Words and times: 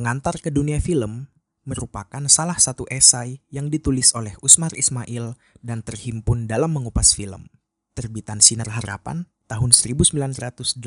Pengantar 0.00 0.40
ke 0.40 0.48
Dunia 0.48 0.80
Film 0.80 1.28
merupakan 1.68 2.24
salah 2.24 2.56
satu 2.56 2.88
esai 2.88 3.44
yang 3.52 3.68
ditulis 3.68 4.16
oleh 4.16 4.32
Usmar 4.40 4.72
Ismail 4.72 5.36
dan 5.60 5.84
terhimpun 5.84 6.48
dalam 6.48 6.72
mengupas 6.72 7.12
film. 7.12 7.52
Terbitan 7.92 8.40
Sinar 8.40 8.72
Harapan 8.72 9.28
tahun 9.44 9.76
1986. 9.76 10.80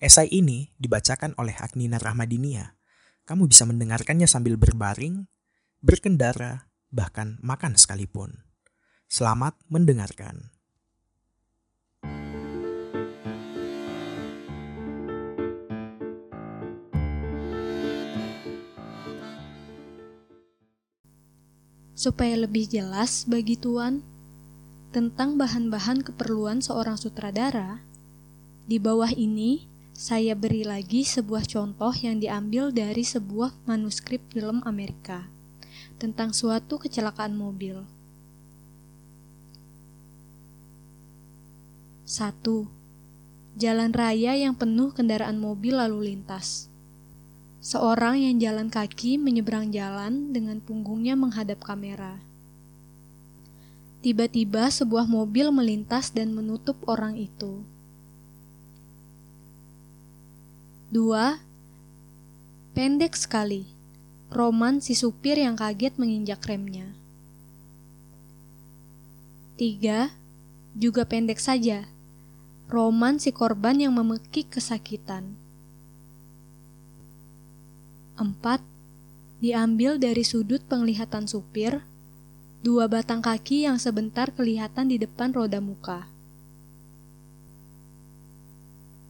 Esai 0.00 0.28
ini 0.32 0.72
dibacakan 0.80 1.36
oleh 1.36 1.52
Agnina 1.52 2.00
Rahmadinia. 2.00 2.80
Kamu 3.28 3.44
bisa 3.44 3.68
mendengarkannya 3.68 4.24
sambil 4.24 4.56
berbaring, 4.56 5.28
berkendara, 5.84 6.72
bahkan 6.88 7.36
makan 7.44 7.76
sekalipun. 7.76 8.40
Selamat 9.04 9.52
mendengarkan. 9.68 10.48
Supaya 21.98 22.38
lebih 22.38 22.70
jelas 22.70 23.26
bagi 23.26 23.58
Tuan 23.58 24.06
tentang 24.94 25.34
bahan-bahan 25.34 26.06
keperluan 26.06 26.62
seorang 26.62 26.94
sutradara, 26.94 27.82
di 28.70 28.78
bawah 28.78 29.10
ini 29.10 29.66
saya 29.98 30.38
beri 30.38 30.62
lagi 30.62 31.02
sebuah 31.02 31.42
contoh 31.50 31.90
yang 31.98 32.22
diambil 32.22 32.70
dari 32.70 33.02
sebuah 33.02 33.50
manuskrip 33.66 34.22
film 34.30 34.62
Amerika 34.62 35.26
tentang 35.98 36.30
suatu 36.30 36.78
kecelakaan 36.78 37.34
mobil. 37.34 37.82
1. 42.06 42.22
Jalan 43.58 43.90
raya 43.90 44.38
yang 44.38 44.54
penuh 44.54 44.94
kendaraan 44.94 45.42
mobil 45.42 45.74
lalu 45.74 46.14
lintas. 46.14 46.67
Seorang 47.58 48.22
yang 48.22 48.38
jalan 48.38 48.70
kaki 48.70 49.18
menyeberang 49.18 49.74
jalan 49.74 50.30
dengan 50.30 50.62
punggungnya 50.62 51.18
menghadap 51.18 51.58
kamera. 51.58 52.22
Tiba-tiba 53.98 54.70
sebuah 54.70 55.10
mobil 55.10 55.50
melintas 55.50 56.14
dan 56.14 56.30
menutup 56.30 56.78
orang 56.86 57.18
itu. 57.18 57.66
Dua, 60.88 61.42
pendek 62.78 63.18
sekali. 63.18 63.66
Roman 64.30 64.78
si 64.78 64.94
supir 64.94 65.42
yang 65.42 65.58
kaget 65.58 65.98
menginjak 65.98 66.38
remnya. 66.46 66.94
Tiga, 69.58 70.14
juga 70.78 71.02
pendek 71.02 71.42
saja. 71.42 71.90
Roman 72.70 73.18
si 73.18 73.34
korban 73.34 73.82
yang 73.82 73.98
memekik 73.98 74.54
kesakitan. 74.54 75.47
4. 78.18 78.34
Diambil 79.38 80.02
dari 80.02 80.26
sudut 80.26 80.58
penglihatan 80.66 81.30
supir, 81.30 81.86
dua 82.66 82.90
batang 82.90 83.22
kaki 83.22 83.70
yang 83.70 83.78
sebentar 83.78 84.34
kelihatan 84.34 84.90
di 84.90 84.98
depan 84.98 85.30
roda 85.30 85.62
muka. 85.62 86.10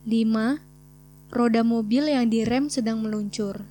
5. 0.05 0.61
Roda 1.33 1.61
mobil 1.65 2.13
yang 2.13 2.29
direm 2.29 2.69
sedang 2.69 3.01
meluncur. 3.01 3.65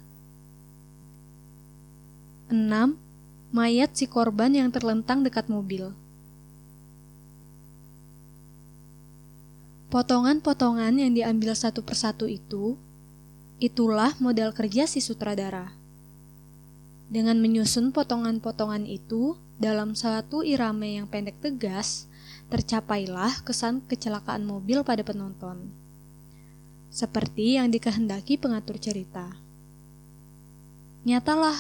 6. 2.50 2.98
Mayat 3.54 3.94
si 3.94 4.06
korban 4.06 4.54
yang 4.54 4.70
terlentang 4.70 5.26
dekat 5.26 5.50
mobil. 5.50 5.94
Potongan-potongan 9.90 11.00
yang 11.00 11.16
diambil 11.16 11.56
satu 11.58 11.82
persatu 11.82 12.28
itu 12.28 12.78
Itulah 13.58 14.14
modal 14.22 14.54
kerja 14.54 14.86
si 14.86 15.02
sutradara. 15.02 15.74
Dengan 17.10 17.42
menyusun 17.42 17.90
potongan-potongan 17.90 18.86
itu 18.86 19.34
dalam 19.58 19.98
satu 19.98 20.46
irame 20.46 21.02
yang 21.02 21.10
pendek 21.10 21.42
tegas, 21.42 22.06
tercapailah 22.54 23.42
kesan 23.42 23.82
kecelakaan 23.90 24.46
mobil 24.46 24.86
pada 24.86 25.02
penonton. 25.02 25.74
Seperti 26.94 27.58
yang 27.58 27.74
dikehendaki 27.74 28.38
pengatur 28.38 28.78
cerita. 28.78 29.34
Nyatalah 31.10 31.58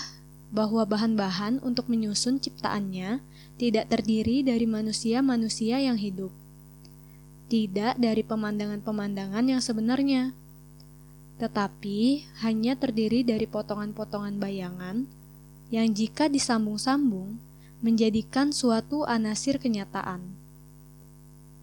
bahwa 0.53 0.85
bahan-bahan 0.85 1.65
untuk 1.65 1.89
menyusun 1.89 2.37
ciptaannya 2.37 3.25
tidak 3.57 3.89
terdiri 3.89 4.45
dari 4.45 4.69
manusia-manusia 4.69 5.81
yang 5.81 5.97
hidup. 5.97 6.29
Tidak 7.49 7.97
dari 7.97 8.21
pemandangan-pemandangan 8.21 9.45
yang 9.49 9.65
sebenarnya 9.65 10.37
tetapi 11.37 12.25
hanya 12.41 12.73
terdiri 12.73 13.21
dari 13.21 13.45
potongan-potongan 13.45 14.41
bayangan 14.41 15.05
yang 15.69 15.93
jika 15.93 16.25
disambung-sambung 16.25 17.37
menjadikan 17.81 18.49
suatu 18.49 19.05
anasir 19.05 19.61
kenyataan. 19.61 20.25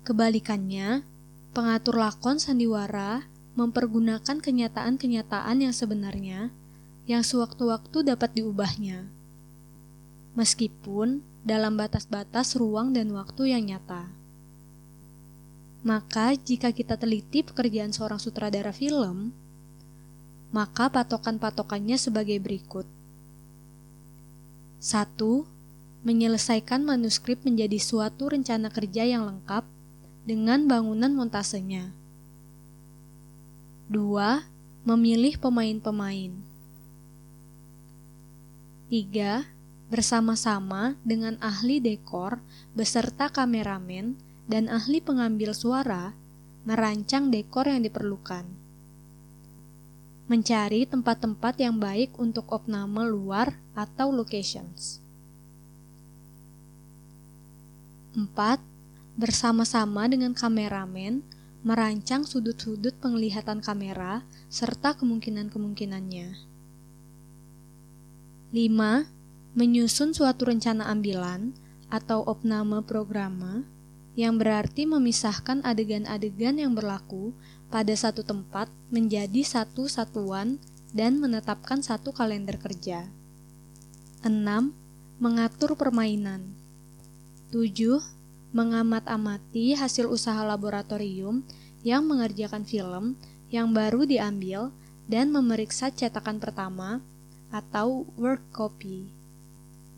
Kebalikannya, 0.07 1.03
pengatur 1.51 1.99
lakon 1.99 2.39
sandiwara 2.39 3.27
mempergunakan 3.59 4.39
kenyataan-kenyataan 4.39 5.57
yang 5.65 5.75
sebenarnya 5.75 6.55
yang 7.11 7.23
sewaktu-waktu 7.27 8.15
dapat 8.15 8.31
diubahnya. 8.39 9.09
Meskipun 10.35 11.23
dalam 11.45 11.77
batas-batas 11.77 12.57
ruang 12.57 12.97
dan 12.97 13.13
waktu 13.13 13.55
yang 13.55 13.69
nyata. 13.69 14.11
Maka, 15.85 16.33
jika 16.33 16.73
kita 16.73 16.97
teliti 16.97 17.45
pekerjaan 17.45 17.93
seorang 17.93 18.17
sutradara 18.17 18.73
film, 18.73 19.37
maka 20.55 20.87
patokan-patokannya 20.87 21.99
sebagai 21.99 22.39
berikut. 22.39 22.87
1. 24.79 25.19
Menyelesaikan 26.07 26.87
manuskrip 26.87 27.43
menjadi 27.43 27.75
suatu 27.83 28.31
rencana 28.31 28.71
kerja 28.71 29.03
yang 29.03 29.27
lengkap 29.27 29.67
dengan 30.23 30.71
bangunan 30.71 31.11
montasenya. 31.11 31.91
2. 33.91 33.99
Memilih 34.87 35.43
pemain-pemain. 35.43 36.31
3. 38.95 39.51
Bersama-sama 39.91 40.95
dengan 41.03 41.35
ahli 41.43 41.83
dekor 41.83 42.39
beserta 42.79 43.27
kameramen 43.27 44.15
dan 44.47 44.71
ahli 44.71 45.03
pengambil 45.03 45.51
suara 45.51 46.15
merancang 46.63 47.35
dekor 47.35 47.67
yang 47.67 47.83
diperlukan 47.83 48.64
mencari 50.25 50.89
tempat-tempat 50.89 51.61
yang 51.61 51.77
baik 51.77 52.17
untuk 52.17 52.49
opname 52.49 53.05
luar 53.05 53.61
atau 53.77 54.09
locations. 54.09 55.05
4. 58.17 58.63
Bersama-sama 59.19 60.09
dengan 60.09 60.33
kameramen, 60.33 61.21
merancang 61.67 62.25
sudut-sudut 62.25 62.97
penglihatan 63.01 63.61
kamera 63.61 64.25
serta 64.49 64.97
kemungkinan-kemungkinannya. 64.97 66.29
5. 68.55 69.11
Menyusun 69.55 70.11
suatu 70.15 70.47
rencana 70.47 70.89
ambilan 70.91 71.55
atau 71.91 72.23
opname 72.27 72.83
programa 72.83 73.67
yang 74.15 74.39
berarti 74.39 74.87
memisahkan 74.87 75.63
adegan-adegan 75.67 76.59
yang 76.59 76.75
berlaku 76.75 77.35
pada 77.75 77.91
satu 77.91 78.23
tempat 78.23 78.71
menjadi 78.95 79.43
satu 79.43 79.91
satuan 79.91 80.63
dan 80.95 81.19
menetapkan 81.19 81.83
satu 81.83 82.15
kalender 82.15 82.55
kerja. 82.55 83.11
6. 84.23 84.31
Mengatur 85.19 85.75
permainan. 85.75 86.55
7. 87.51 87.99
Mengamat-amati 88.55 89.75
hasil 89.75 90.07
usaha 90.07 90.39
laboratorium 90.47 91.43
yang 91.83 92.07
mengerjakan 92.07 92.63
film 92.63 93.19
yang 93.51 93.75
baru 93.75 94.07
diambil 94.07 94.71
dan 95.11 95.35
memeriksa 95.35 95.91
cetakan 95.91 96.39
pertama 96.39 97.03
atau 97.51 98.07
work 98.15 98.55
copy. 98.55 99.11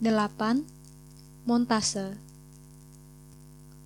8. 0.00 0.64
Montase. 1.44 2.16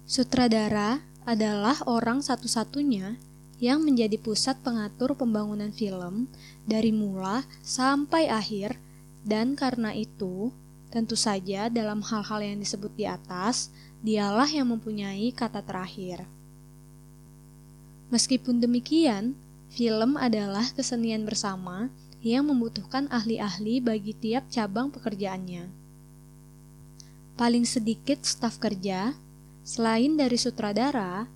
Sutradara 0.07 1.03
adalah 1.27 1.83
orang 1.91 2.23
satu-satunya 2.23 3.30
yang 3.61 3.85
menjadi 3.85 4.17
pusat 4.17 4.57
pengatur 4.65 5.13
pembangunan 5.13 5.69
film 5.71 6.27
dari 6.65 6.91
mula 6.91 7.45
sampai 7.61 8.33
akhir 8.33 8.81
dan 9.21 9.53
karena 9.53 9.93
itu 9.93 10.49
tentu 10.89 11.15
saja 11.15 11.69
dalam 11.69 12.01
hal-hal 12.01 12.41
yang 12.41 12.59
disebut 12.59 12.91
di 12.97 13.05
atas 13.05 13.69
dialah 14.01 14.49
yang 14.49 14.73
mempunyai 14.73 15.29
kata 15.31 15.61
terakhir. 15.61 16.25
Meskipun 18.11 18.59
demikian, 18.59 19.39
film 19.71 20.19
adalah 20.19 20.67
kesenian 20.75 21.23
bersama 21.23 21.93
yang 22.25 22.51
membutuhkan 22.51 23.07
ahli-ahli 23.07 23.79
bagi 23.79 24.13
tiap 24.19 24.51
cabang 24.51 24.91
pekerjaannya. 24.91 25.71
Paling 27.39 27.65
sedikit 27.65 28.27
staf 28.27 28.59
kerja, 28.59 29.15
selain 29.63 30.19
dari 30.19 30.37
sutradara, 30.37 31.31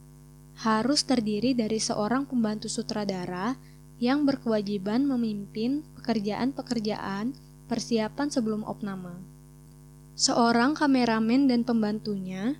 harus 0.63 1.03
terdiri 1.03 1.57
dari 1.57 1.83
seorang 1.83 2.29
pembantu 2.31 2.71
sutradara 2.71 3.59
yang 3.99 4.23
berkewajiban 4.23 5.07
memimpin 5.07 5.83
pekerjaan-pekerjaan 5.99 7.35
persiapan 7.67 8.29
sebelum 8.31 8.63
opname. 8.67 9.19
Seorang 10.15 10.79
kameramen 10.79 11.51
dan 11.51 11.67
pembantunya, 11.67 12.55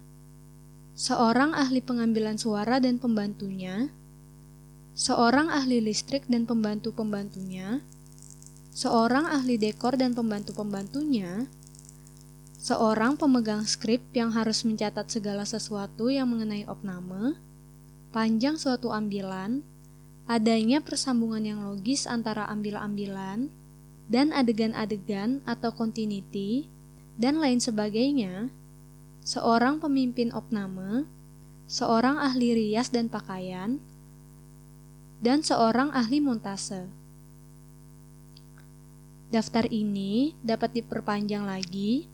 seorang 0.99 1.55
ahli 1.55 1.79
pengambilan 1.79 2.35
suara 2.35 2.83
dan 2.83 2.99
pembantunya, 2.99 3.91
seorang 4.95 5.51
ahli 5.51 5.79
listrik 5.79 6.27
dan 6.27 6.47
pembantu-pembantunya, 6.51 7.79
seorang 8.75 9.31
ahli 9.31 9.55
dekor 9.55 9.95
dan 9.95 10.19
pembantu-pembantunya, 10.19 11.47
seorang 12.59 13.15
pemegang 13.15 13.63
skrip 13.63 14.03
yang 14.17 14.35
harus 14.35 14.67
mencatat 14.67 15.07
segala 15.13 15.47
sesuatu 15.47 16.11
yang 16.11 16.27
mengenai 16.31 16.67
opname, 16.67 17.39
panjang 18.15 18.55
suatu 18.55 18.95
ambilan, 18.95 19.67
adanya 20.31 20.79
persambungan 20.79 21.43
yang 21.43 21.67
logis 21.67 22.07
antara 22.07 22.47
ambil-ambilan, 22.47 23.51
dan 24.07 24.31
adegan-adegan 24.31 25.43
atau 25.43 25.75
continuity, 25.75 26.71
dan 27.19 27.43
lain 27.43 27.59
sebagainya, 27.59 28.55
seorang 29.27 29.83
pemimpin 29.83 30.31
opname, 30.31 31.11
seorang 31.67 32.23
ahli 32.23 32.55
rias 32.55 32.95
dan 32.95 33.11
pakaian, 33.11 33.83
dan 35.19 35.43
seorang 35.43 35.91
ahli 35.91 36.23
montase. 36.23 36.87
Daftar 39.35 39.67
ini 39.75 40.39
dapat 40.39 40.71
diperpanjang 40.79 41.43
lagi, 41.43 42.07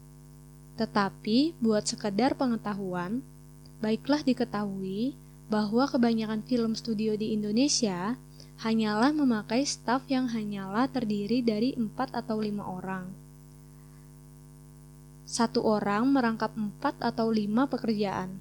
tetapi 0.80 1.60
buat 1.60 1.84
sekedar 1.84 2.32
pengetahuan, 2.40 3.20
baiklah 3.84 4.24
diketahui 4.24 5.28
bahwa 5.50 5.90
kebanyakan 5.90 6.46
film 6.46 6.78
studio 6.78 7.18
di 7.18 7.34
Indonesia 7.34 8.14
hanyalah 8.62 9.10
memakai 9.10 9.66
staf 9.66 10.06
yang 10.06 10.30
hanyalah 10.30 10.86
terdiri 10.86 11.42
dari 11.42 11.74
empat 11.74 12.14
atau 12.14 12.38
lima 12.38 12.62
orang. 12.62 13.10
Satu 15.26 15.66
orang 15.66 16.06
merangkap 16.06 16.54
empat 16.54 17.02
atau 17.02 17.34
lima 17.34 17.66
pekerjaan. 17.66 18.38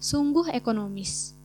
Sungguh 0.00 0.48
ekonomis. 0.56 1.36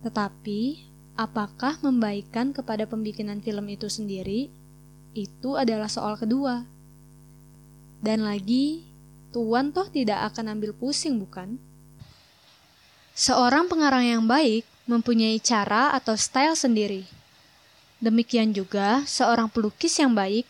Tetapi, 0.00 0.88
apakah 1.12 1.76
membaikkan 1.84 2.56
kepada 2.56 2.88
pembikinan 2.88 3.44
film 3.44 3.68
itu 3.68 3.92
sendiri? 3.92 4.48
Itu 5.12 5.60
adalah 5.60 5.92
soal 5.92 6.16
kedua. 6.16 6.64
Dan 8.00 8.24
lagi, 8.24 8.88
Tuan 9.32 9.72
toh 9.72 9.88
tidak 9.88 10.32
akan 10.32 10.60
ambil 10.60 10.76
pusing, 10.76 11.16
bukan? 11.16 11.56
Seorang 13.12 13.68
pengarang 13.68 14.04
yang 14.08 14.24
baik 14.24 14.64
mempunyai 14.88 15.36
cara 15.36 15.92
atau 15.92 16.16
style 16.16 16.56
sendiri. 16.56 17.04
Demikian 18.00 18.50
juga, 18.56 19.04
seorang 19.04 19.52
pelukis 19.52 19.94
yang 20.00 20.16
baik 20.16 20.48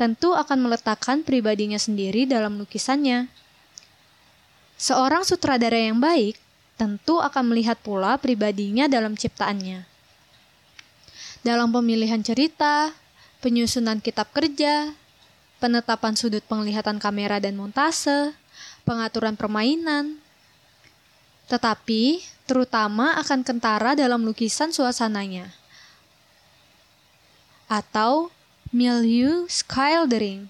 tentu 0.00 0.32
akan 0.32 0.66
meletakkan 0.66 1.20
pribadinya 1.20 1.76
sendiri 1.76 2.24
dalam 2.24 2.56
lukisannya. 2.58 3.28
Seorang 4.78 5.26
sutradara 5.26 5.76
yang 5.76 5.98
baik 5.98 6.38
tentu 6.78 7.18
akan 7.18 7.50
melihat 7.50 7.76
pula 7.82 8.14
pribadinya 8.16 8.86
dalam 8.86 9.18
ciptaannya. 9.18 9.82
Dalam 11.42 11.74
pemilihan 11.74 12.22
cerita, 12.22 12.94
penyusunan 13.42 13.98
kitab 13.98 14.30
kerja, 14.30 14.94
penetapan 15.58 16.14
sudut 16.14 16.42
penglihatan 16.46 17.02
kamera 17.02 17.42
dan 17.42 17.58
montase, 17.58 18.34
pengaturan 18.86 19.34
permainan, 19.34 20.22
tetapi 21.48 22.22
terutama 22.44 23.16
akan 23.20 23.40
kentara 23.44 23.96
dalam 23.96 24.24
lukisan 24.24 24.72
suasananya 24.72 25.52
atau 27.68 28.32
milieu 28.72 29.44
skildering. 29.48 30.48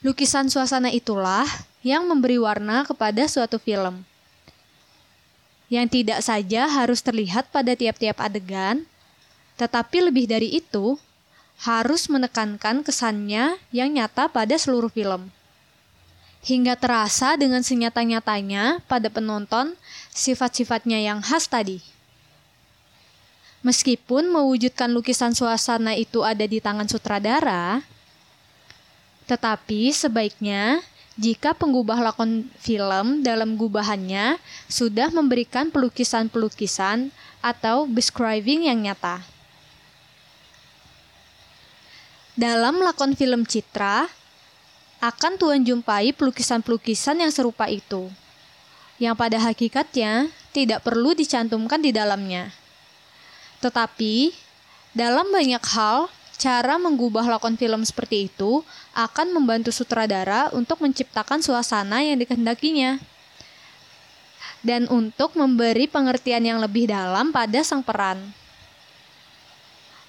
Lukisan 0.00 0.48
suasana 0.48 0.88
itulah 0.88 1.44
yang 1.84 2.08
memberi 2.08 2.40
warna 2.40 2.88
kepada 2.88 3.28
suatu 3.28 3.60
film. 3.60 4.00
Yang 5.68 6.00
tidak 6.00 6.20
saja 6.24 6.66
harus 6.66 7.04
terlihat 7.04 7.52
pada 7.52 7.76
tiap-tiap 7.76 8.16
adegan, 8.16 8.88
tetapi 9.60 10.08
lebih 10.08 10.24
dari 10.24 10.56
itu, 10.56 10.96
harus 11.60 12.08
menekankan 12.08 12.80
kesannya 12.80 13.60
yang 13.68 13.92
nyata 13.92 14.32
pada 14.32 14.56
seluruh 14.56 14.88
film. 14.88 15.28
Hingga 16.40 16.76
terasa 16.80 17.36
dengan 17.36 17.60
senyata-nyatanya 17.60 18.80
pada 18.88 19.12
penonton 19.12 19.76
sifat-sifatnya 20.16 20.96
yang 20.96 21.20
khas 21.20 21.44
tadi. 21.46 21.84
Meskipun 23.60 24.32
mewujudkan 24.32 24.88
lukisan 24.88 25.36
suasana 25.36 25.92
itu 25.92 26.24
ada 26.24 26.48
di 26.48 26.64
tangan 26.64 26.88
sutradara, 26.88 27.84
tetapi 29.28 29.92
sebaiknya 29.92 30.80
jika 31.20 31.52
penggubah 31.52 32.00
lakon 32.00 32.48
film 32.56 33.20
dalam 33.20 33.60
gubahannya 33.60 34.40
sudah 34.72 35.12
memberikan 35.12 35.68
pelukisan-pelukisan 35.68 37.12
atau 37.44 37.84
describing 37.84 38.64
yang 38.72 38.80
nyata. 38.80 39.20
Dalam 42.32 42.80
lakon 42.80 43.12
film 43.12 43.44
citra, 43.44 44.08
akan 45.00 45.40
Tuhan 45.40 45.64
jumpai 45.64 46.12
pelukisan-pelukisan 46.12 47.24
yang 47.24 47.32
serupa 47.32 47.66
itu, 47.72 48.12
yang 49.00 49.16
pada 49.16 49.40
hakikatnya 49.40 50.28
tidak 50.52 50.84
perlu 50.84 51.16
dicantumkan 51.16 51.80
di 51.80 51.88
dalamnya. 51.88 52.52
Tetapi, 53.64 54.36
dalam 54.92 55.32
banyak 55.32 55.64
hal, 55.72 56.12
cara 56.36 56.76
menggubah 56.76 57.24
lakon 57.24 57.56
film 57.56 57.84
seperti 57.84 58.28
itu 58.28 58.64
akan 58.96 59.32
membantu 59.32 59.72
sutradara 59.72 60.52
untuk 60.52 60.80
menciptakan 60.80 61.44
suasana 61.44 62.00
yang 62.00 62.16
dikehendakinya 62.16 62.96
dan 64.60 64.84
untuk 64.92 65.36
memberi 65.36 65.88
pengertian 65.88 66.44
yang 66.44 66.58
lebih 66.60 66.88
dalam 66.88 67.32
pada 67.32 67.60
sang 67.64 67.80
peran. 67.80 68.20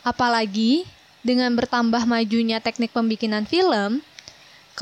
Apalagi 0.04 0.84
dengan 1.22 1.54
bertambah 1.54 2.04
majunya 2.08 2.58
teknik 2.58 2.92
pembikinan 2.92 3.46
film, 3.46 4.02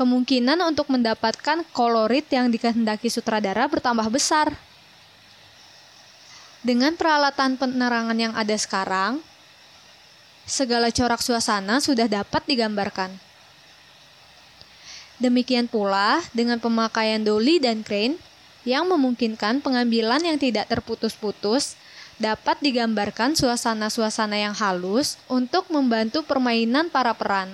kemungkinan 0.00 0.56
untuk 0.64 0.88
mendapatkan 0.88 1.60
kolorit 1.76 2.24
yang 2.32 2.48
dikehendaki 2.48 3.12
sutradara 3.12 3.68
bertambah 3.68 4.08
besar. 4.08 4.48
Dengan 6.64 6.96
peralatan 6.96 7.60
penerangan 7.60 8.16
yang 8.16 8.32
ada 8.32 8.56
sekarang, 8.56 9.20
segala 10.48 10.88
corak 10.88 11.20
suasana 11.20 11.84
sudah 11.84 12.08
dapat 12.08 12.40
digambarkan. 12.48 13.12
Demikian 15.20 15.68
pula 15.68 16.24
dengan 16.32 16.56
pemakaian 16.56 17.20
dolly 17.20 17.60
dan 17.60 17.84
crane 17.84 18.16
yang 18.64 18.88
memungkinkan 18.88 19.60
pengambilan 19.60 20.24
yang 20.24 20.40
tidak 20.40 20.64
terputus-putus 20.72 21.76
dapat 22.16 22.56
digambarkan 22.64 23.36
suasana-suasana 23.36 24.36
yang 24.36 24.56
halus 24.56 25.20
untuk 25.28 25.68
membantu 25.68 26.24
permainan 26.24 26.88
para 26.88 27.12
peran. 27.12 27.52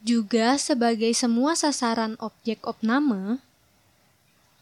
Juga 0.00 0.56
sebagai 0.56 1.12
semua 1.12 1.52
sasaran 1.52 2.16
objek 2.20 2.64
opname, 2.64 3.40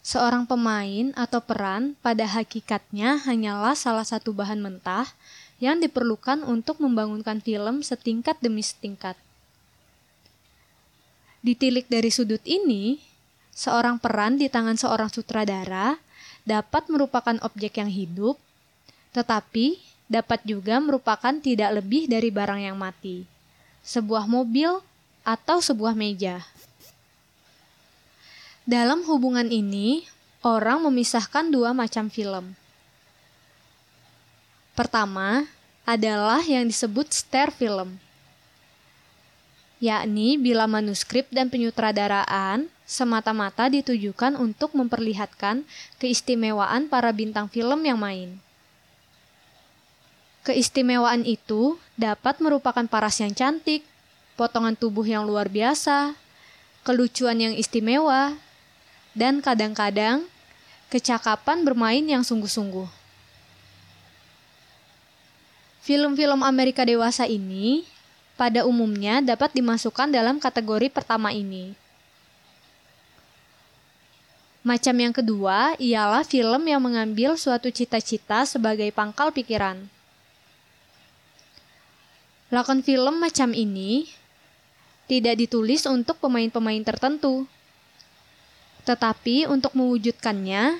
Seorang 0.08 0.48
pemain 0.48 1.12
atau 1.20 1.36
peran 1.44 1.92
pada 2.00 2.24
hakikatnya 2.24 3.20
hanyalah 3.28 3.76
salah 3.76 4.08
satu 4.08 4.32
bahan 4.32 4.56
mentah 4.56 5.04
yang 5.60 5.84
diperlukan 5.84 6.48
untuk 6.48 6.80
membangunkan 6.80 7.44
film 7.44 7.84
setingkat 7.84 8.40
demi 8.40 8.64
setingkat. 8.64 9.20
Ditilik 11.44 11.84
dari 11.92 12.08
sudut 12.08 12.40
ini, 12.48 13.04
seorang 13.52 14.00
peran 14.00 14.40
di 14.40 14.48
tangan 14.48 14.80
seorang 14.80 15.12
sutradara 15.12 16.00
dapat 16.48 16.88
merupakan 16.88 17.36
objek 17.44 17.76
yang 17.76 17.92
hidup, 17.92 18.40
tetapi 19.12 19.76
dapat 20.08 20.40
juga 20.48 20.80
merupakan 20.80 21.36
tidak 21.36 21.84
lebih 21.84 22.08
dari 22.08 22.32
barang 22.32 22.64
yang 22.64 22.80
mati, 22.80 23.28
sebuah 23.84 24.24
mobil 24.24 24.80
atau 25.28 25.60
sebuah 25.60 25.92
meja. 25.92 26.40
Dalam 28.64 29.04
hubungan 29.04 29.52
ini, 29.52 30.08
orang 30.40 30.88
memisahkan 30.88 31.52
dua 31.52 31.76
macam 31.76 32.08
film. 32.08 32.56
Pertama 34.72 35.44
adalah 35.84 36.40
yang 36.40 36.64
disebut 36.64 37.12
stare 37.12 37.52
film, 37.52 38.00
yakni 39.84 40.40
bila 40.40 40.64
manuskrip 40.64 41.28
dan 41.28 41.52
penyutradaraan 41.52 42.72
semata-mata 42.88 43.68
ditujukan 43.68 44.32
untuk 44.40 44.72
memperlihatkan 44.72 45.68
keistimewaan 46.00 46.88
para 46.88 47.12
bintang 47.12 47.52
film 47.52 47.84
yang 47.84 48.00
main. 48.00 48.40
Keistimewaan 50.48 51.28
itu 51.28 51.76
dapat 52.00 52.40
merupakan 52.40 52.86
paras 52.88 53.20
yang 53.20 53.36
cantik, 53.36 53.84
potongan 54.38 54.78
tubuh 54.78 55.02
yang 55.02 55.26
luar 55.26 55.50
biasa, 55.50 56.14
kelucuan 56.86 57.42
yang 57.42 57.54
istimewa, 57.58 58.38
dan 59.18 59.42
kadang-kadang 59.42 60.22
kecakapan 60.86 61.66
bermain 61.66 62.06
yang 62.06 62.22
sungguh-sungguh. 62.22 62.86
Film-film 65.82 66.46
Amerika 66.46 66.86
dewasa 66.86 67.26
ini 67.26 67.82
pada 68.38 68.62
umumnya 68.62 69.18
dapat 69.18 69.50
dimasukkan 69.58 70.14
dalam 70.14 70.38
kategori 70.38 70.86
pertama 70.94 71.34
ini. 71.34 71.74
Macam 74.62 74.94
yang 74.94 75.16
kedua 75.16 75.74
ialah 75.80 76.22
film 76.22 76.62
yang 76.68 76.78
mengambil 76.78 77.34
suatu 77.34 77.72
cita-cita 77.72 78.44
sebagai 78.46 78.92
pangkal 78.94 79.32
pikiran. 79.34 79.88
Lakon 82.52 82.84
film 82.84 83.16
macam 83.16 83.56
ini 83.56 84.08
tidak 85.08 85.40
ditulis 85.40 85.88
untuk 85.88 86.20
pemain-pemain 86.20 86.84
tertentu, 86.84 87.48
tetapi 88.84 89.48
untuk 89.48 89.72
mewujudkannya, 89.72 90.78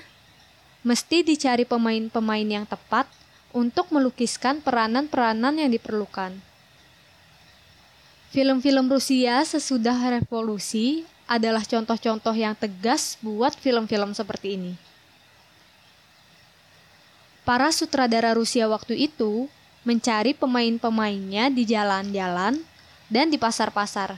mesti 0.85 1.25
dicari 1.25 1.65
pemain-pemain 1.65 2.45
yang 2.45 2.65
tepat 2.69 3.09
untuk 3.49 3.89
melukiskan 3.89 4.61
peranan-peranan 4.61 5.57
yang 5.57 5.73
diperlukan. 5.73 6.37
Film-film 8.29 8.85
Rusia 8.85 9.41
sesudah 9.41 9.97
revolusi 10.13 11.01
adalah 11.25 11.65
contoh-contoh 11.65 12.33
yang 12.37 12.53
tegas 12.53 13.17
buat 13.25 13.57
film-film 13.57 14.13
seperti 14.13 14.57
ini. 14.57 14.73
Para 17.41 17.73
sutradara 17.73 18.37
Rusia 18.37 18.69
waktu 18.69 19.09
itu 19.09 19.49
mencari 19.81 20.37
pemain-pemainnya 20.37 21.49
di 21.49 21.65
jalan-jalan 21.65 22.61
dan 23.09 23.33
di 23.33 23.41
pasar-pasar. 23.41 24.15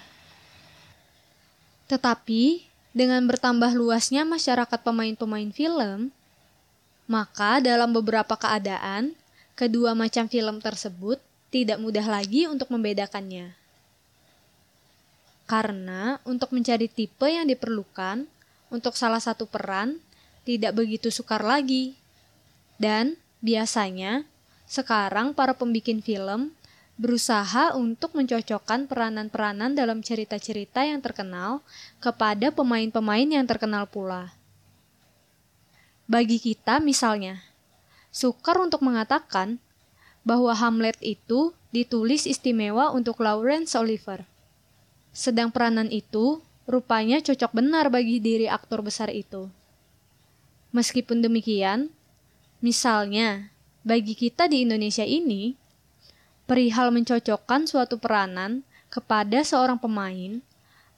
Tetapi 1.87 2.67
dengan 2.91 3.23
bertambah 3.23 3.71
luasnya 3.71 4.27
masyarakat 4.27 4.79
pemain-pemain 4.83 5.51
film, 5.55 6.11
maka 7.07 7.63
dalam 7.63 7.91
beberapa 7.91 8.35
keadaan, 8.35 9.15
kedua 9.55 9.95
macam 9.95 10.27
film 10.27 10.59
tersebut 10.59 11.19
tidak 11.51 11.79
mudah 11.79 12.03
lagi 12.07 12.47
untuk 12.47 12.71
membedakannya. 12.71 13.51
Karena 15.47 16.15
untuk 16.23 16.55
mencari 16.55 16.87
tipe 16.87 17.27
yang 17.27 17.43
diperlukan 17.43 18.23
untuk 18.71 18.95
salah 18.95 19.19
satu 19.19 19.43
peran 19.43 19.99
tidak 20.47 20.71
begitu 20.71 21.11
sukar 21.11 21.43
lagi. 21.43 21.99
Dan 22.79 23.19
biasanya 23.43 24.23
sekarang 24.63 25.35
para 25.35 25.51
pembikin 25.51 25.99
film 25.99 26.55
berusaha 26.99 27.73
untuk 27.75 28.13
mencocokkan 28.13 28.85
peranan-peranan 28.85 29.73
dalam 29.73 30.03
cerita-cerita 30.03 30.85
yang 30.85 30.99
terkenal 30.99 31.63
kepada 32.03 32.51
pemain-pemain 32.51 33.27
yang 33.27 33.45
terkenal 33.47 33.87
pula. 33.87 34.35
Bagi 36.11 36.37
kita 36.43 36.83
misalnya, 36.83 37.39
sukar 38.11 38.59
untuk 38.59 38.83
mengatakan 38.83 39.57
bahwa 40.27 40.51
Hamlet 40.51 40.99
itu 40.99 41.55
ditulis 41.71 42.27
istimewa 42.27 42.91
untuk 42.91 43.23
Laurence 43.23 43.73
Olivier. 43.79 44.27
Sedang 45.15 45.49
peranan 45.49 45.87
itu 45.87 46.43
rupanya 46.67 47.23
cocok 47.23 47.51
benar 47.55 47.87
bagi 47.87 48.19
diri 48.19 48.45
aktor 48.47 48.83
besar 48.83 49.09
itu. 49.11 49.47
Meskipun 50.71 51.19
demikian, 51.19 51.91
misalnya, 52.63 53.51
bagi 53.83 54.15
kita 54.15 54.47
di 54.47 54.63
Indonesia 54.63 55.03
ini, 55.03 55.55
perihal 56.51 56.91
mencocokkan 56.91 57.63
suatu 57.63 57.95
peranan 57.95 58.67
kepada 58.91 59.39
seorang 59.39 59.79
pemain 59.79 60.43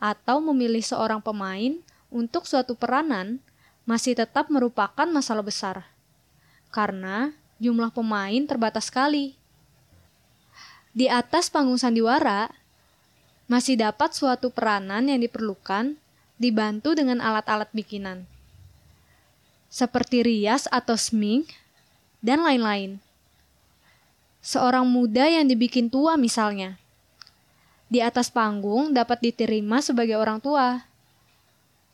atau 0.02 0.42
memilih 0.42 0.82
seorang 0.82 1.22
pemain 1.22 1.78
untuk 2.10 2.50
suatu 2.50 2.74
peranan 2.74 3.38
masih 3.86 4.18
tetap 4.18 4.50
merupakan 4.50 5.06
masalah 5.06 5.46
besar. 5.46 5.86
Karena 6.74 7.38
jumlah 7.62 7.94
pemain 7.94 8.42
terbatas 8.50 8.90
sekali. 8.90 9.38
Di 10.90 11.06
atas 11.06 11.54
panggung 11.54 11.78
sandiwara, 11.78 12.50
masih 13.46 13.78
dapat 13.78 14.10
suatu 14.18 14.50
peranan 14.50 15.06
yang 15.06 15.22
diperlukan 15.22 15.94
dibantu 16.42 16.98
dengan 16.98 17.22
alat-alat 17.22 17.70
bikinan. 17.78 18.26
Seperti 19.70 20.26
rias 20.26 20.66
atau 20.74 20.98
smink, 20.98 21.54
dan 22.26 22.42
lain-lain 22.42 22.98
seorang 24.44 24.84
muda 24.84 25.26
yang 25.26 25.48
dibikin 25.48 25.88
tua 25.88 26.20
misalnya. 26.20 26.76
Di 27.88 28.04
atas 28.04 28.28
panggung 28.28 28.92
dapat 28.92 29.24
diterima 29.24 29.80
sebagai 29.80 30.20
orang 30.20 30.44
tua. 30.44 30.84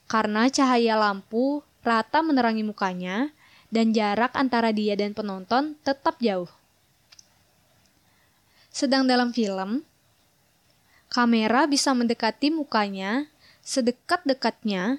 Karena 0.09 0.49
cahaya 0.49 0.97
lampu 0.97 1.61
rata 1.85 2.25
menerangi 2.25 2.65
mukanya 2.65 3.29
dan 3.69 3.93
jarak 3.93 4.33
antara 4.33 4.73
dia 4.73 4.97
dan 4.97 5.13
penonton 5.13 5.77
tetap 5.85 6.17
jauh. 6.17 6.49
Sedang 8.73 9.05
dalam 9.05 9.29
film, 9.29 9.85
kamera 11.13 11.69
bisa 11.69 11.93
mendekati 11.93 12.49
mukanya 12.49 13.29
sedekat-dekatnya 13.61 14.97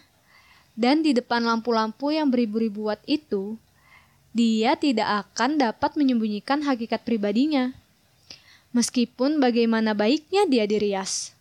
dan 0.78 1.02
di 1.02 1.10
depan 1.10 1.42
lampu-lampu 1.42 2.14
yang 2.14 2.30
beribu-ribu 2.30 2.86
watt 2.86 3.02
itu 3.10 3.58
dia 4.30 4.78
tidak 4.78 5.26
akan 5.26 5.58
dapat 5.58 5.98
menyembunyikan 5.98 6.62
hakikat 6.62 7.02
pribadinya, 7.02 7.74
meskipun 8.70 9.42
bagaimana 9.42 9.90
baiknya 9.90 10.46
dia 10.46 10.64
dirias. 10.70 11.34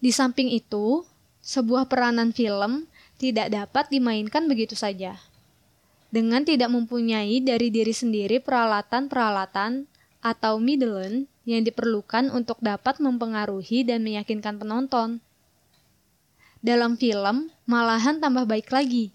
Di 0.00 0.08
samping 0.08 0.48
itu, 0.52 1.04
sebuah 1.44 1.88
peranan 1.88 2.32
film 2.32 2.88
tidak 3.20 3.52
dapat 3.52 3.92
dimainkan 3.92 4.48
begitu 4.48 4.72
saja. 4.72 5.20
Dengan 6.08 6.46
tidak 6.46 6.72
mempunyai 6.72 7.42
dari 7.44 7.68
diri 7.68 7.92
sendiri 7.92 8.40
peralatan-peralatan 8.40 9.84
atau 10.24 10.56
middleland 10.56 11.28
yang 11.44 11.60
diperlukan 11.60 12.32
untuk 12.32 12.56
dapat 12.64 12.96
mempengaruhi 13.04 13.84
dan 13.84 14.00
meyakinkan 14.00 14.56
penonton. 14.56 15.20
Dalam 16.64 16.96
film, 16.96 17.52
malahan 17.68 18.24
tambah 18.24 18.48
baik 18.48 18.72
lagi. 18.72 19.12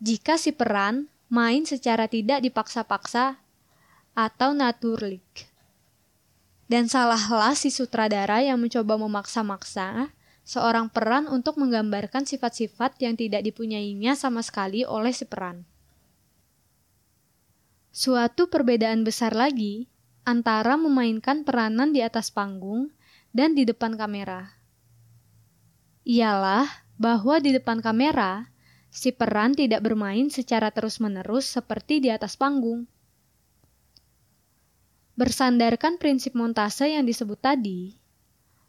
Jika 0.00 0.40
si 0.40 0.56
peran 0.56 1.10
main 1.28 1.64
secara 1.68 2.08
tidak 2.08 2.40
dipaksa-paksa 2.40 3.40
atau 4.16 4.50
naturlik. 4.56 5.48
Dan 6.68 6.84
salahlah 6.84 7.56
si 7.56 7.72
sutradara 7.72 8.44
yang 8.44 8.60
mencoba 8.60 9.00
memaksa-maksa 9.00 10.12
seorang 10.44 10.88
peran 10.88 11.28
untuk 11.28 11.60
menggambarkan 11.60 12.24
sifat-sifat 12.24 13.00
yang 13.00 13.16
tidak 13.16 13.44
dipunyainya 13.44 14.16
sama 14.16 14.40
sekali 14.40 14.84
oleh 14.84 15.12
si 15.12 15.24
peran. 15.28 15.64
Suatu 17.92 18.48
perbedaan 18.52 19.04
besar 19.04 19.32
lagi 19.32 19.88
antara 20.28 20.76
memainkan 20.76 21.44
peranan 21.44 21.92
di 21.92 22.04
atas 22.04 22.28
panggung 22.28 22.92
dan 23.32 23.56
di 23.56 23.64
depan 23.64 23.96
kamera. 23.96 24.56
Ialah 26.04 26.88
bahwa 27.00 27.40
di 27.40 27.52
depan 27.52 27.80
kamera, 27.80 28.48
si 28.88 29.12
peran 29.12 29.52
tidak 29.54 29.84
bermain 29.84 30.32
secara 30.32 30.72
terus-menerus 30.72 31.48
seperti 31.48 32.00
di 32.00 32.08
atas 32.08 32.34
panggung. 32.34 32.88
Bersandarkan 35.18 35.98
prinsip 35.98 36.32
montase 36.38 36.94
yang 36.94 37.04
disebut 37.04 37.42
tadi, 37.42 37.98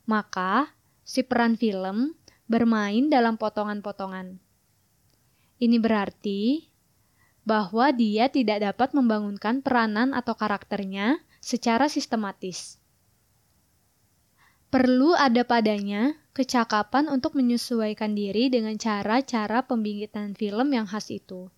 maka 0.10 0.74
si 1.06 1.22
peran 1.22 1.56
film 1.56 2.18
bermain 2.50 3.08
dalam 3.08 3.38
potongan-potongan. 3.38 4.42
Ini 5.62 5.78
berarti 5.78 6.66
bahwa 7.46 7.94
dia 7.94 8.30
tidak 8.30 8.62
dapat 8.62 8.94
membangunkan 8.94 9.62
peranan 9.62 10.14
atau 10.14 10.34
karakternya 10.34 11.22
secara 11.42 11.90
sistematis. 11.90 12.78
Perlu 14.70 15.18
ada 15.18 15.42
padanya 15.42 16.14
kecakapan 16.34 17.10
untuk 17.10 17.36
menyesuaikan 17.36 18.14
diri 18.14 18.48
dengan 18.48 18.78
cara-cara 18.78 19.66
pembibitan 19.66 20.38
film 20.38 20.72
yang 20.72 20.86
khas 20.86 21.10
itu. 21.10 21.50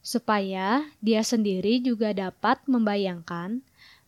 Supaya 0.00 0.86
dia 1.02 1.26
sendiri 1.26 1.82
juga 1.82 2.14
dapat 2.14 2.62
membayangkan 2.70 3.60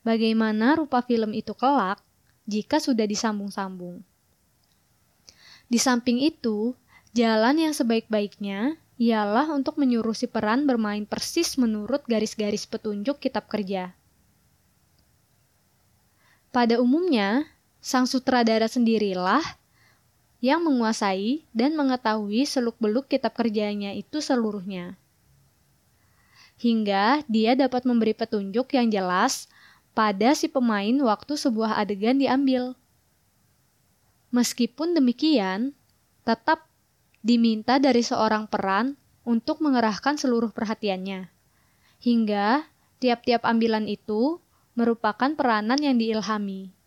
bagaimana 0.07 0.79
rupa 0.79 1.03
film 1.03 1.35
itu 1.35 1.53
kelak 1.59 1.99
jika 2.47 2.79
sudah 2.79 3.05
disambung-sambung. 3.05 4.01
Di 5.69 5.77
samping 5.77 6.23
itu, 6.25 6.73
jalan 7.13 7.61
yang 7.61 7.75
sebaik-baiknya 7.77 8.81
ialah 8.97 9.53
untuk 9.53 9.77
menyuruh 9.77 10.17
si 10.17 10.25
peran 10.27 10.65
bermain 10.65 11.05
persis 11.05 11.61
menurut 11.61 12.03
garis-garis 12.09 12.65
petunjuk 12.65 13.21
kitab 13.21 13.47
kerja. 13.47 13.93
Pada 16.49 16.81
umumnya, 16.81 17.45
sang 17.79 18.05
sutradara 18.05 18.67
sendirilah 18.67 19.43
yang 20.39 20.63
menguasai 20.63 21.43
dan 21.51 21.75
mengetahui 21.75 22.47
seluk-beluk 22.47 23.11
kitab 23.11 23.35
kerjanya 23.35 23.91
itu 23.95 24.23
seluruhnya. 24.23 24.95
Hingga 26.59 27.27
dia 27.31 27.55
dapat 27.55 27.87
memberi 27.87 28.15
petunjuk 28.15 28.75
yang 28.75 28.91
jelas 28.91 29.47
pada 29.95 30.35
si 30.35 30.47
pemain 30.47 30.95
waktu 31.03 31.35
sebuah 31.35 31.79
adegan 31.79 32.19
diambil. 32.19 32.75
Meskipun 34.31 34.95
demikian, 34.95 35.75
tetap 36.23 36.67
diminta 37.23 37.83
dari 37.83 38.03
seorang 38.03 38.47
peran 38.47 38.95
untuk 39.27 39.59
mengerahkan 39.59 40.19
seluruh 40.19 40.55
perhatiannya. 40.55 41.31
Hingga 41.99 42.63
tiap-tiap 43.03 43.43
ambilan 43.43 43.91
itu 43.91 44.39
merupakan 44.79 45.35
peranan 45.35 45.79
yang 45.83 45.99
diilhami. 45.99 46.78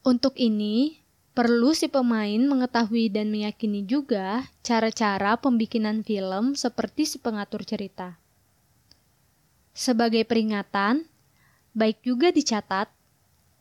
Untuk 0.00 0.32
ini, 0.40 0.96
perlu 1.36 1.76
si 1.76 1.92
pemain 1.92 2.40
mengetahui 2.40 3.12
dan 3.12 3.28
meyakini 3.28 3.84
juga 3.84 4.48
cara-cara 4.64 5.36
pembikinan 5.36 6.00
film 6.00 6.56
seperti 6.56 7.04
si 7.04 7.16
pengatur 7.20 7.68
cerita. 7.68 8.16
Sebagai 9.76 10.24
peringatan, 10.24 11.04
baik 11.76 12.00
juga 12.00 12.32
dicatat 12.32 12.88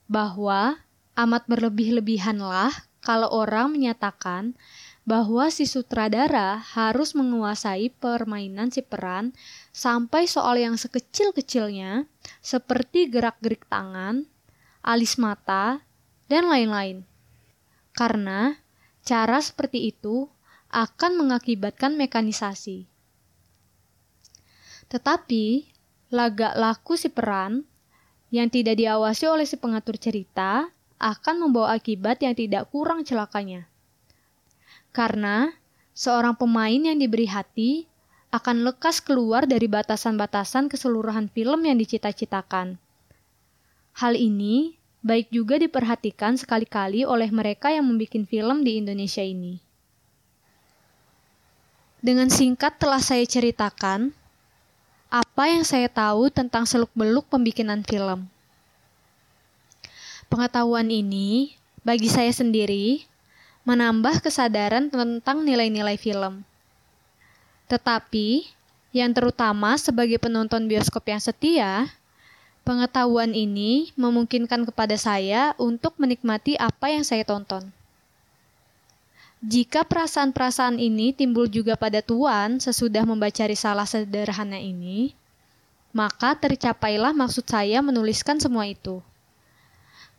bahwa 0.08 0.80
amat 1.20 1.44
berlebih-lebihanlah 1.52 2.72
kalau 3.04 3.30
orang 3.32 3.76
menyatakan 3.76 4.56
bahwa 5.04 5.52
si 5.52 5.68
sutradara 5.68 6.60
harus 6.60 7.18
menguasai 7.18 7.92
permainan 8.00 8.72
si 8.72 8.80
peran 8.80 9.36
sampai 9.76 10.24
soal 10.24 10.56
yang 10.56 10.80
sekecil-kecilnya 10.80 12.08
seperti 12.40 13.12
gerak-gerik 13.12 13.66
tangan, 13.68 14.24
alis 14.86 15.18
mata, 15.18 15.82
dan 16.30 16.48
lain-lain. 16.48 17.04
Karena 17.92 18.56
cara 19.04 19.42
seperti 19.42 19.90
itu 19.92 20.30
akan 20.70 21.26
mengakibatkan 21.26 21.98
mekanisasi. 21.98 22.86
Tetapi, 24.90 25.66
lagak 26.14 26.54
laku 26.56 26.96
si 26.96 27.10
peran 27.10 27.66
yang 28.30 28.50
tidak 28.50 28.78
diawasi 28.78 29.26
oleh 29.26 29.46
si 29.46 29.58
pengatur 29.58 29.98
cerita 29.98 30.70
akan 31.02 31.36
membawa 31.50 31.78
akibat 31.78 32.22
yang 32.22 32.38
tidak 32.38 32.70
kurang 32.70 33.02
celakanya. 33.02 33.66
Karena 34.90 35.54
seorang 35.94 36.38
pemain 36.38 36.78
yang 36.78 36.98
diberi 36.98 37.30
hati 37.30 37.86
akan 38.30 38.66
lekas 38.66 39.02
keluar 39.02 39.50
dari 39.50 39.66
batasan-batasan 39.66 40.70
keseluruhan 40.70 41.34
film 41.34 41.66
yang 41.66 41.82
dicita-citakan. 41.82 42.78
Hal 43.98 44.14
ini 44.14 44.79
baik 45.00 45.32
juga 45.32 45.56
diperhatikan 45.56 46.36
sekali-kali 46.36 47.08
oleh 47.08 47.32
mereka 47.32 47.72
yang 47.72 47.88
membuat 47.88 48.28
film 48.28 48.68
di 48.68 48.84
Indonesia 48.84 49.24
ini. 49.24 49.64
Dengan 52.00 52.32
singkat 52.32 52.80
telah 52.80 53.04
saya 53.04 53.24
ceritakan 53.28 54.16
apa 55.12 55.44
yang 55.52 55.66
saya 55.68 55.90
tahu 55.92 56.32
tentang 56.32 56.64
seluk-beluk 56.64 57.28
pembikinan 57.28 57.84
film. 57.84 58.30
Pengetahuan 60.30 60.88
ini 60.88 61.58
bagi 61.82 62.08
saya 62.08 62.30
sendiri 62.30 63.04
menambah 63.68 64.22
kesadaran 64.24 64.88
tentang 64.88 65.44
nilai-nilai 65.44 65.98
film. 66.00 66.46
Tetapi, 67.68 68.48
yang 68.96 69.14
terutama 69.14 69.78
sebagai 69.78 70.18
penonton 70.18 70.66
bioskop 70.66 71.06
yang 71.10 71.22
setia, 71.22 71.90
pengetahuan 72.68 73.32
ini 73.36 73.92
memungkinkan 73.96 74.68
kepada 74.68 74.96
saya 74.96 75.54
untuk 75.60 75.96
menikmati 76.00 76.56
apa 76.60 76.92
yang 76.94 77.04
saya 77.06 77.28
tonton. 77.28 77.70
Jika 79.40 79.88
perasaan-perasaan 79.88 80.80
ini 80.80 81.16
timbul 81.16 81.48
juga 81.48 81.80
pada 81.80 82.04
Tuan 82.04 82.60
sesudah 82.60 83.08
membaca 83.08 83.44
risalah 83.48 83.88
sederhana 83.88 84.60
ini, 84.60 85.16
maka 85.96 86.36
tercapailah 86.36 87.16
maksud 87.16 87.48
saya 87.48 87.80
menuliskan 87.80 88.36
semua 88.36 88.68
itu. 88.68 89.00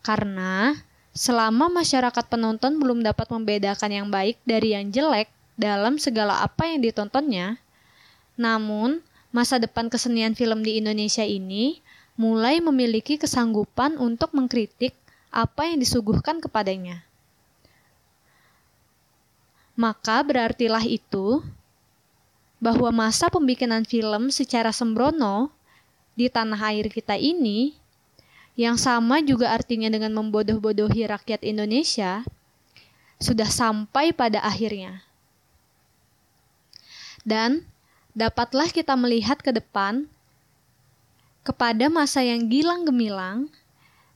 Karena 0.01 0.73
Selama 1.11 1.67
masyarakat 1.67 2.25
penonton 2.31 2.79
belum 2.79 3.03
dapat 3.03 3.27
membedakan 3.35 3.91
yang 3.91 4.09
baik 4.15 4.39
dari 4.47 4.79
yang 4.79 4.95
jelek 4.95 5.27
dalam 5.59 5.99
segala 5.99 6.39
apa 6.39 6.71
yang 6.71 6.79
ditontonnya, 6.87 7.59
namun 8.39 9.03
masa 9.35 9.59
depan 9.59 9.91
kesenian 9.91 10.39
film 10.39 10.63
di 10.63 10.79
Indonesia 10.79 11.27
ini 11.27 11.83
mulai 12.21 12.61
memiliki 12.61 13.17
kesanggupan 13.17 13.97
untuk 13.97 14.37
mengkritik 14.37 14.93
apa 15.33 15.73
yang 15.73 15.81
disuguhkan 15.81 16.37
kepadanya. 16.45 17.01
Maka 19.73 20.21
berartilah 20.21 20.85
itu 20.85 21.41
bahwa 22.61 22.93
masa 22.93 23.33
pembikinan 23.33 23.89
film 23.89 24.29
secara 24.29 24.69
sembrono 24.69 25.49
di 26.13 26.29
tanah 26.29 26.61
air 26.77 26.93
kita 26.93 27.17
ini 27.17 27.73
yang 28.53 28.77
sama 28.77 29.25
juga 29.25 29.57
artinya 29.57 29.89
dengan 29.89 30.13
membodoh-bodohi 30.13 31.09
rakyat 31.09 31.41
Indonesia, 31.41 32.21
sudah 33.17 33.49
sampai 33.49 34.13
pada 34.13 34.45
akhirnya. 34.45 35.01
Dan 37.25 37.65
dapatlah 38.13 38.69
kita 38.69 38.93
melihat 39.01 39.41
ke 39.41 39.57
depan 39.57 40.05
kepada 41.41 41.89
masa 41.89 42.21
yang 42.21 42.47
gilang 42.53 42.85
gemilang 42.85 43.49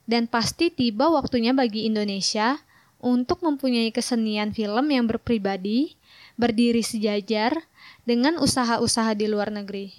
dan 0.05 0.29
pasti 0.29 0.69
tiba 0.69 1.09
waktunya 1.09 1.57
bagi 1.57 1.89
Indonesia 1.89 2.61
untuk 3.01 3.41
mempunyai 3.45 3.93
kesenian 3.93 4.53
film 4.53 4.89
yang 4.89 5.05
berpribadi, 5.09 5.97
berdiri 6.37 6.81
sejajar 6.81 7.65
dengan 8.05 8.37
usaha-usaha 8.41 9.13
di 9.17 9.29
luar 9.29 9.53
negeri. 9.53 9.93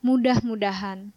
Mudah-mudahan 0.00 1.12